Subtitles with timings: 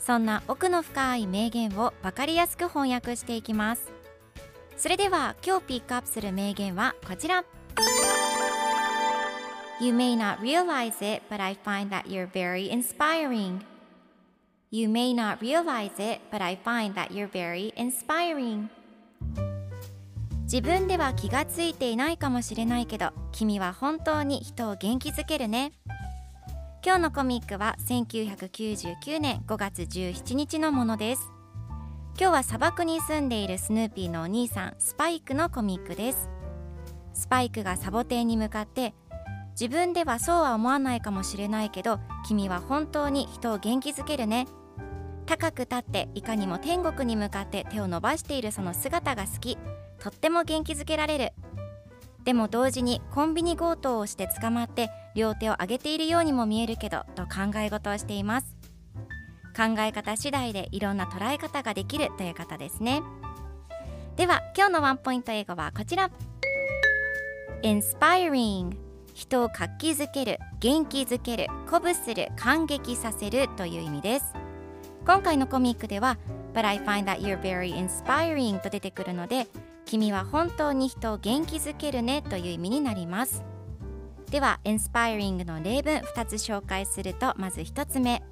[0.00, 3.92] そんな奥の深い名言を分かりやすく翻訳していきます
[4.76, 7.44] それでは今日ピックアップする名言はこちら
[9.80, 13.62] You may not realize it, but I find that you're very inspiring.
[14.70, 18.68] You may not realize it, but I find that you're very inspiring.
[20.42, 25.72] 自分では気がついていないかもしれないけど、君は本当に人を元気づけるね。
[26.82, 31.30] 今日のコミックは1999年5月17日のものです。
[32.18, 36.30] 今日は砂漠に住んでいるスヌーピーのお兄さん、スパイクのコミックです。
[37.12, 38.94] スパイクがサボテンに向かって
[39.50, 44.46] 自分ではそうは思わないかもしれないけど君は本当に人を元気づけるね
[45.26, 49.58] 高く立っていかにも天国に向かって手を伸ばしているその姿が好き
[49.98, 51.32] とっても元気づけられる
[52.30, 58.56] でも同時にコンビニ強盗をして捕まって両手を上げているようにも見えるけどと考え事をしています。
[59.56, 63.02] 考え方次第でいろんな捉え方ができるという方ですね。
[64.14, 66.08] では今日のワンポイント英語はこちら。
[67.64, 68.76] Inspiring
[69.12, 74.34] 人を活気づける元気づける鼓舞する感激させるという意味です。
[75.04, 76.16] 今回のコミックでは
[76.54, 79.48] But I find that you're very inspiring と出てくるので
[79.90, 83.42] 君は本当に人を元気づけるねという意味になります
[84.30, 88.22] では inspiring の例文2つ紹介するとまず1つ目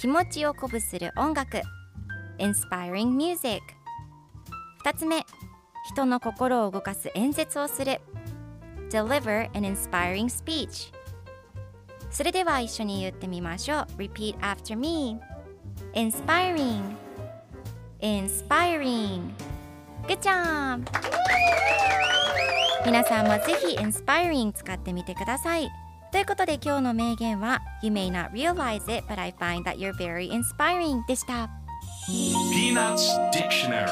[0.00, 1.60] 気持ちを鼓舞する音楽
[2.38, 3.60] inspiring music
[4.86, 5.26] 2つ目
[5.90, 8.00] 人の心を動かす演説をする
[8.90, 10.94] deliver an inspiring speech
[12.10, 15.20] それでは一緒に言ってみましょう Repeat after me
[15.92, 16.80] Inspiring
[18.00, 19.53] Inspiring
[20.06, 20.84] Good job!
[22.84, 25.70] 皆さんもぜひ Inspiring 使ってみてください
[26.12, 31.48] ということで今日の名言は You may not realize it, but I find that you're very inspiring でした
[32.06, 33.86] Peanuts Dictionary.